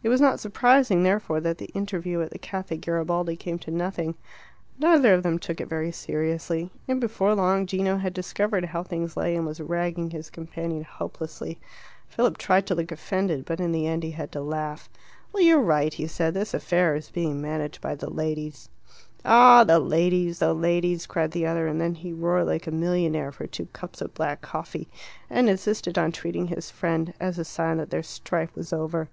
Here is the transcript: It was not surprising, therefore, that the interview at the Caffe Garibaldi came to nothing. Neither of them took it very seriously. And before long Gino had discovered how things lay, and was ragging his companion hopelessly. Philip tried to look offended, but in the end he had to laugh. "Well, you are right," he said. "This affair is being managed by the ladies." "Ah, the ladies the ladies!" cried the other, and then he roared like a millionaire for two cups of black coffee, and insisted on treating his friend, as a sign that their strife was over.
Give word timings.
It 0.00 0.08
was 0.10 0.20
not 0.20 0.38
surprising, 0.38 1.02
therefore, 1.02 1.40
that 1.40 1.58
the 1.58 1.70
interview 1.74 2.20
at 2.20 2.30
the 2.30 2.38
Caffe 2.38 2.80
Garibaldi 2.80 3.34
came 3.34 3.58
to 3.58 3.70
nothing. 3.72 4.14
Neither 4.78 5.12
of 5.12 5.24
them 5.24 5.40
took 5.40 5.60
it 5.60 5.68
very 5.68 5.90
seriously. 5.90 6.70
And 6.86 7.00
before 7.00 7.34
long 7.34 7.66
Gino 7.66 7.96
had 7.96 8.14
discovered 8.14 8.66
how 8.66 8.84
things 8.84 9.16
lay, 9.16 9.34
and 9.34 9.44
was 9.44 9.60
ragging 9.60 10.10
his 10.12 10.30
companion 10.30 10.84
hopelessly. 10.84 11.58
Philip 12.06 12.38
tried 12.38 12.64
to 12.68 12.76
look 12.76 12.92
offended, 12.92 13.44
but 13.44 13.58
in 13.58 13.72
the 13.72 13.88
end 13.88 14.04
he 14.04 14.12
had 14.12 14.30
to 14.32 14.40
laugh. 14.40 14.88
"Well, 15.32 15.42
you 15.42 15.58
are 15.58 15.62
right," 15.62 15.92
he 15.92 16.06
said. 16.06 16.32
"This 16.32 16.54
affair 16.54 16.94
is 16.94 17.10
being 17.10 17.42
managed 17.42 17.80
by 17.80 17.96
the 17.96 18.08
ladies." 18.08 18.68
"Ah, 19.24 19.64
the 19.64 19.80
ladies 19.80 20.38
the 20.38 20.54
ladies!" 20.54 21.06
cried 21.06 21.32
the 21.32 21.44
other, 21.46 21.66
and 21.66 21.80
then 21.80 21.96
he 21.96 22.12
roared 22.12 22.46
like 22.46 22.68
a 22.68 22.70
millionaire 22.70 23.32
for 23.32 23.48
two 23.48 23.66
cups 23.72 24.00
of 24.00 24.14
black 24.14 24.42
coffee, 24.42 24.86
and 25.28 25.48
insisted 25.48 25.98
on 25.98 26.12
treating 26.12 26.46
his 26.46 26.70
friend, 26.70 27.14
as 27.18 27.36
a 27.36 27.44
sign 27.44 27.78
that 27.78 27.90
their 27.90 28.04
strife 28.04 28.54
was 28.54 28.72
over. 28.72 29.08